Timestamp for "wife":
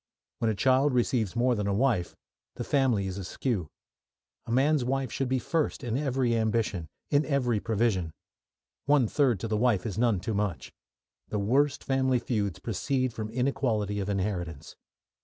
1.75-2.15, 4.83-5.11, 9.57-9.85